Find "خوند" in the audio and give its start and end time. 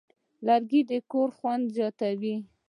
1.37-1.63